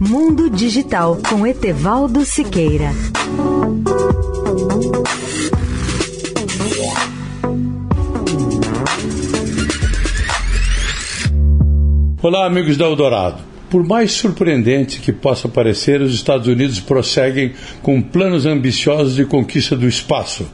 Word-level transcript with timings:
Mundo 0.00 0.48
Digital 0.48 1.18
com 1.28 1.44
Etevaldo 1.44 2.24
Siqueira. 2.24 2.92
Olá, 12.22 12.46
amigos 12.46 12.76
da 12.76 12.84
Eldorado. 12.84 13.42
Por 13.68 13.82
mais 13.82 14.12
surpreendente 14.12 15.00
que 15.00 15.12
possa 15.12 15.48
parecer, 15.48 16.00
os 16.00 16.14
Estados 16.14 16.46
Unidos 16.46 16.78
prosseguem 16.78 17.52
com 17.82 18.00
planos 18.00 18.46
ambiciosos 18.46 19.16
de 19.16 19.24
conquista 19.24 19.74
do 19.74 19.88
espaço. 19.88 20.46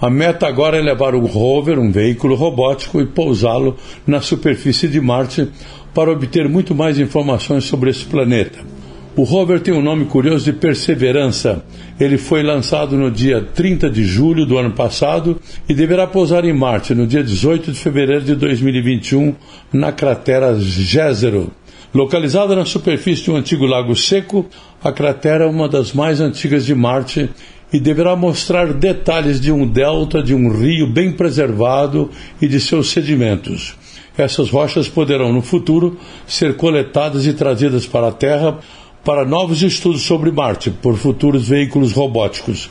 A 0.00 0.08
meta 0.08 0.46
agora 0.46 0.78
é 0.78 0.80
levar 0.80 1.14
o 1.14 1.26
rover, 1.26 1.78
um 1.78 1.92
veículo 1.92 2.34
robótico, 2.34 2.98
e 3.02 3.04
pousá-lo 3.04 3.76
na 4.06 4.22
superfície 4.22 4.88
de 4.88 5.02
Marte 5.02 5.50
para 5.92 6.10
obter 6.10 6.48
muito 6.48 6.74
mais 6.74 6.98
informações 6.98 7.64
sobre 7.64 7.90
esse 7.90 8.06
planeta. 8.06 8.75
O 9.16 9.22
rover 9.22 9.60
tem 9.60 9.72
um 9.72 9.80
nome 9.80 10.04
curioso 10.04 10.44
de 10.44 10.52
Perseverança. 10.52 11.64
Ele 11.98 12.18
foi 12.18 12.42
lançado 12.42 12.98
no 12.98 13.10
dia 13.10 13.40
30 13.40 13.88
de 13.88 14.04
julho 14.04 14.44
do 14.44 14.58
ano 14.58 14.72
passado 14.72 15.40
e 15.66 15.72
deverá 15.72 16.06
pousar 16.06 16.44
em 16.44 16.52
Marte 16.52 16.94
no 16.94 17.06
dia 17.06 17.24
18 17.24 17.72
de 17.72 17.78
fevereiro 17.78 18.26
de 18.26 18.34
2021 18.34 19.34
na 19.72 19.90
cratera 19.90 20.54
Jezero. 20.60 21.50
Localizada 21.94 22.54
na 22.54 22.66
superfície 22.66 23.22
de 23.22 23.30
um 23.30 23.36
antigo 23.36 23.64
lago 23.64 23.96
seco, 23.96 24.44
a 24.84 24.92
cratera 24.92 25.44
é 25.44 25.48
uma 25.48 25.66
das 25.66 25.94
mais 25.94 26.20
antigas 26.20 26.66
de 26.66 26.74
Marte 26.74 27.30
e 27.72 27.80
deverá 27.80 28.14
mostrar 28.14 28.74
detalhes 28.74 29.40
de 29.40 29.50
um 29.50 29.66
delta 29.66 30.22
de 30.22 30.34
um 30.34 30.50
rio 30.50 30.86
bem 30.86 31.10
preservado 31.10 32.10
e 32.38 32.46
de 32.46 32.60
seus 32.60 32.90
sedimentos. 32.90 33.74
Essas 34.18 34.50
rochas 34.50 34.88
poderão, 34.88 35.32
no 35.32 35.42
futuro, 35.42 35.98
ser 36.26 36.56
coletadas 36.56 37.26
e 37.26 37.32
trazidas 37.32 37.86
para 37.86 38.08
a 38.08 38.12
Terra 38.12 38.58
para 39.06 39.24
novos 39.24 39.62
estudos 39.62 40.02
sobre 40.02 40.32
Marte 40.32 40.68
por 40.68 40.96
futuros 40.96 41.48
veículos 41.48 41.92
robóticos. 41.92 42.68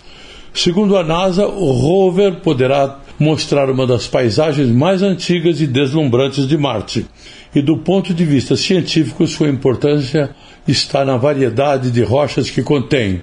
Segundo 0.54 0.98
a 0.98 1.04
NASA, 1.04 1.48
o 1.48 1.72
rover 1.72 2.42
poderá 2.42 3.00
mostrar 3.18 3.70
uma 3.70 3.88
das 3.88 4.06
paisagens 4.06 4.70
mais 4.70 5.02
antigas 5.02 5.62
e 5.62 5.66
deslumbrantes 5.66 6.46
de 6.46 6.58
Marte. 6.58 7.06
E 7.56 7.62
do 7.62 7.78
ponto 7.78 8.14
de 8.14 8.26
vista 8.26 8.58
científico, 8.58 9.26
sua 9.26 9.48
importância 9.48 10.36
está 10.68 11.06
na 11.06 11.16
variedade 11.16 11.90
de 11.90 12.04
rochas 12.04 12.50
que 12.50 12.62
contém. 12.62 13.22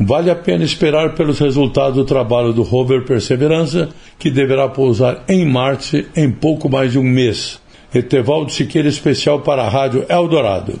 Vale 0.00 0.30
a 0.30 0.34
pena 0.34 0.64
esperar 0.64 1.14
pelos 1.14 1.38
resultados 1.38 1.96
do 1.96 2.04
trabalho 2.06 2.54
do 2.54 2.62
rover 2.62 3.04
Perseverança, 3.04 3.90
que 4.18 4.30
deverá 4.30 4.70
pousar 4.70 5.22
em 5.28 5.44
Marte 5.44 6.06
em 6.16 6.30
pouco 6.30 6.70
mais 6.70 6.92
de 6.92 6.98
um 6.98 7.04
mês. 7.04 7.60
Etevaldo 7.94 8.50
Siqueira, 8.50 8.88
especial 8.88 9.40
para 9.40 9.64
a 9.64 9.68
Rádio 9.68 10.06
Eldorado. 10.08 10.80